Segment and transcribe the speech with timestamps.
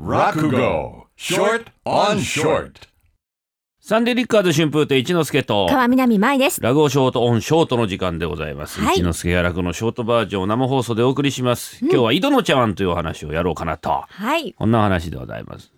[0.00, 1.06] Rakugo.
[1.16, 2.88] Short on Short.
[3.80, 6.60] サンデーリッカーズ春風亭一之輔と川南舞です。
[6.60, 8.94] ラグオショートオンショートの時間でございます、はい。
[8.94, 14.04] 一之輔が楽のショートバージョンを生放送でお送りします、今日は井戸の茶碗というお話をやろうかなと。
[14.06, 14.52] はい。
[14.52, 15.72] こんな話でございます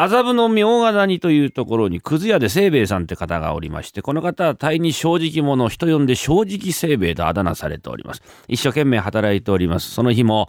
[0.00, 10.48] 麻布の明賀谷というところにくず屋で清兵衛さんって方がおりましてこの方は大に正直者人呼んで正直清兵衛とあだ名されております一生懸命働いておりますその日も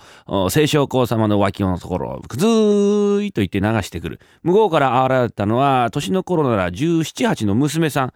[0.52, 8.14] 清少公様の脇のところをくずーいと言って流してくる向こうから現れたのは年の頃なら1718の娘さん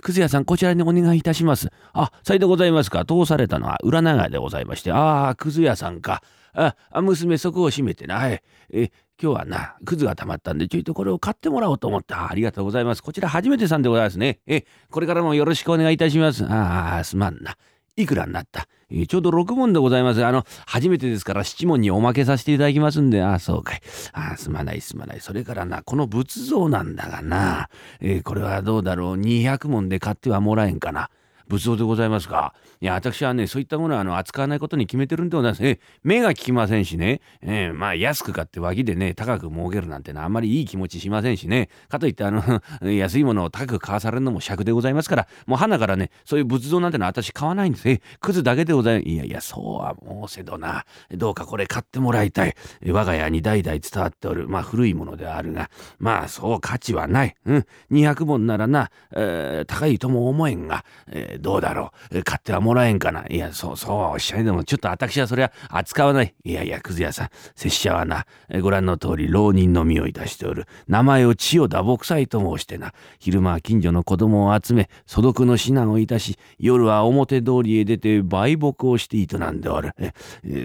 [0.00, 1.68] くず屋さん、こちらにお願いいたします。
[1.92, 3.04] あ、さいでございますか。
[3.04, 6.22] 通されたのは裏長屋でございまして、ああ、くず屋さんか。
[6.54, 8.30] あ、娘、そこを閉めてな。
[8.30, 8.42] い。
[8.72, 8.90] え、
[9.22, 13.02] 今日はな、くずが溜まったんで、ちょいとこれを買ってもらおうと思って、ありがとうございます。
[13.02, 14.40] こちら初めてさんでございますね。
[14.46, 16.44] え、これからもよろしくお願いいたします。
[16.44, 17.56] ああ、すまんな。
[17.96, 20.24] いくらになったえちょうど6問でございます。
[20.24, 23.82] あの、初めてですから7問におまけさせていただきますんで、ああ、そうかい。
[24.12, 25.20] ああ、すまないすまない。
[25.20, 27.68] それからな、この仏像なんだがな、
[28.00, 29.16] えーこれはどうだろう。
[29.16, 31.10] 200問で買ってはもらえんかな。
[31.48, 32.54] 仏像でございますか？
[32.80, 35.66] いや、私はね、そういったものはあの扱わないことに決めてるんでございます。
[35.66, 41.68] え目が利きませんしね、ええまあ安く買って脇でね、高く儲けるなんてのはあんまりいい気持ちしませんしね。
[41.88, 42.42] かといってあの、
[42.92, 47.88] 安いものを高く買わされるのも尺でございますから、もう花からね、そういう仏像なんてのは私買わないんです。
[47.88, 49.08] ええクズだけでございます。
[49.08, 50.84] いやいや、そうはもうせどな。
[51.12, 52.54] どうかこれ買ってもらいたい。
[52.86, 57.36] 我が家に代々伝わっておる、まあ古いものであるが、まあそう価値はない。
[57.46, 63.24] うん、200本ならな、えー高いとも思えんが、えーどうだろう、買ってはもらえんかな？
[63.28, 66.34] いや、そうそうはおっしゃいでも、ちょっと私はそれは扱わない。
[66.44, 68.26] いやいや、くず屋さん、拙者はな、
[68.60, 70.66] ご覧の通り浪人の身をいたしておる。
[70.88, 79.92] 名前を千代田牧斎と申してな、昼間は近所の子供を集め、素読の指南をいたし、夜は表通りへ出て売木をして営んでおる。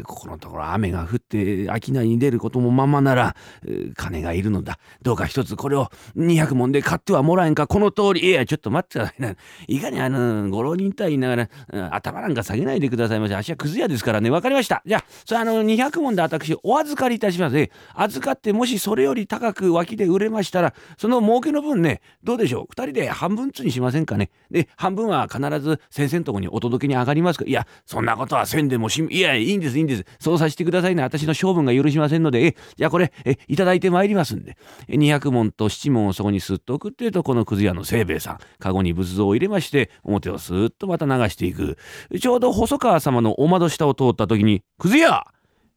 [0.03, 3.35] ここのところ雨が降って商いに出ることもままなら、
[3.95, 4.79] 金がいるのだ。
[5.01, 8.27] どうか一つこれを200文で買ってはもらえんか、この通り。
[8.27, 9.35] いや、ちょっと待ってくださいな。
[9.67, 13.35] いかにあの、ご浪人とは言いながら、うん頭なんか下げないでくださいませ。
[13.35, 14.29] 足はくず屋ですからね。
[14.29, 14.81] わかりました。
[14.85, 17.57] じゃあ、それあの、200文で私、お預かりいたします。
[17.57, 22.65] えー預かって、もしそれより高く脇で売れましたら、その儲けの分ね、どうでしょう。
[22.69, 24.29] 二人で半分つにしませんかね。
[24.51, 27.45] で、半分は必ず先生のとこにお届けに上がりますか。
[27.45, 30.05] いや、そんなことはせんでもし、いや、いいんです、いいんです。
[30.19, 31.03] そうさせてくださいね。
[31.03, 34.57] 私の性分が許しませんので、え、じゃあこれ、え、いただいてまいりますんで。
[34.89, 41.77] 200問と7問をそこにすっとくっていうと、このくず屋の清兵衛さん、カゴに仏像を入れまして、表をスーッとまた流していく。
[42.19, 45.25] ちょうど細川様のお窓下を通った時に、くず屋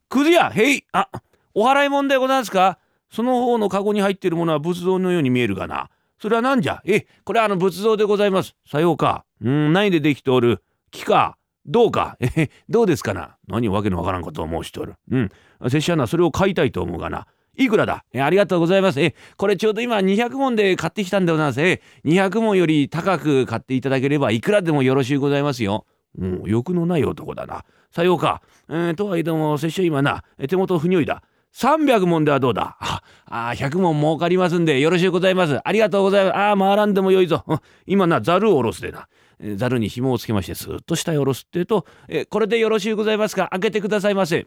[0.09, 1.09] くず屋へいあ、
[1.55, 2.79] お払い物でございますか?
[3.11, 5.91] その方のカゴに入っているものは仏像のように見えるがな。
[6.21, 8.55] それは何じゃえ、これはあの仏像でございます。
[8.67, 9.25] さようか。
[9.43, 11.37] うん、何でできておる木か?
[11.67, 12.17] どうか?
[12.21, 14.95] え、どうですかな何わけのわからんことを申しておる。
[15.11, 15.31] うん。
[15.63, 17.27] 拙者はな、それを買いたいと思うがな。
[17.57, 18.05] いくらだ?
[18.13, 19.01] え、ありがとうございます。
[19.01, 21.61] え、これちょうど今200問で買ってきたんでございます。
[21.61, 25.85] え、200問より高く買っていただければいくらでもよろしゅうございますよ。
[26.19, 27.65] うん、欲のない男だな。
[27.91, 28.43] さようか。
[28.69, 31.23] えーとはいえども、拙者今な、手元不如意だ。
[31.53, 32.77] 300問ではどうだ?
[32.81, 35.59] ああ、100問儲かりますんで、よろしゅうございます。
[35.67, 36.37] ありがとうございます。
[36.37, 37.45] ああ、回らんでもよいぞ。
[37.87, 39.09] 今な、ザルを下ろすでな。
[39.41, 43.49] えーザルに紐をつけまして、スーッと下へ下ろすってえと、えこれでよろしゅうございますか?
[43.51, 44.47] 開けてくださいませ。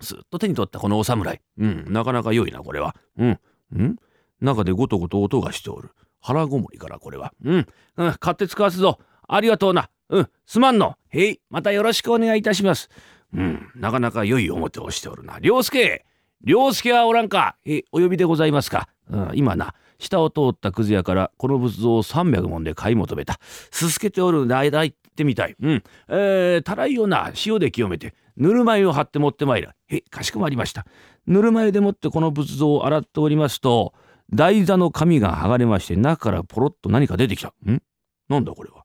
[0.00, 1.40] スーッと手に取ったこのお侍。
[1.58, 2.94] うん、なかなか良いな、これは。
[3.18, 3.40] うん。
[3.72, 3.96] うん
[4.40, 5.90] 中でゴトゴト音がしておる。
[6.20, 7.32] 腹ごもりから、これは。
[7.44, 7.66] うん。
[7.96, 8.98] うん、買って使わすぞ。
[9.26, 9.90] ありがとうな。
[10.10, 10.96] うん、すまんの。
[11.08, 12.88] へい、またよろしくお願いいたします。
[13.34, 15.38] うん、なかなか良い表をしておるな。
[15.42, 16.04] 良介
[16.44, 23.38] 良介はおらんかえ、お呼びでございますか、うん、今な、下を通ったくず屋からこの仏像を300文で買い求めた。
[23.42, 25.56] すすけておる間行ってみたい。
[25.60, 25.82] うん。
[26.08, 29.74] えー、たらいをな、塩で清めて、ぬるま湯を張って持ってまいら。
[29.88, 30.86] へ、かしこまりました。
[31.26, 33.92] ぬるま湯でもってこの仏像を洗っておりますと、
[34.32, 37.52] 台座の紙が剥がれまして、中からポロッと何か出てきた。
[37.66, 37.82] ん？
[38.28, 38.84] なんだこれは？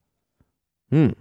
[0.91, 1.17] うん。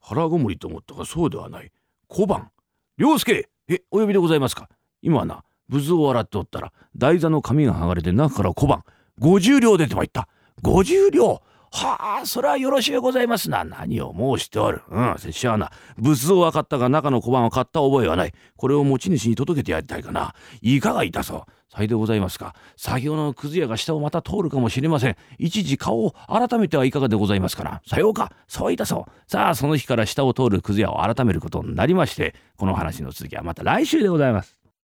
[0.00, 1.72] 腹ごもりと思ったがそうではない。
[2.08, 2.50] 小判。
[2.98, 4.68] 良介え、お呼びでございますか
[5.00, 8.84] 今はな、仏像を洗っておったら、台座の紙が剥がれて中から小判。
[9.20, 10.28] 50両出てまいった。
[10.62, 11.42] 50両
[11.76, 13.64] はあ、それはよろしゅうございますな。
[13.64, 14.82] 何を申しておる。
[14.88, 18.32] うん、拙者はな、仏像は買ったが中の小判を買った覚えはない。
[18.56, 20.36] これを持ち主に届けてやりたいかな。
[20.62, 21.42] いかがいたそう。
[21.74, 22.54] さいでございますか。
[22.76, 25.16] 先ほどのくず屋が下をまた通るかもしれません。
[25.40, 27.82] 一時顔を改めてはいかがでございますかな。
[27.88, 28.30] さようか。
[28.46, 29.10] そういたそう。
[29.26, 34.63] さあ、その日から下を通るくず屋を改めることになりまして、この話の続きはまた来週でございます。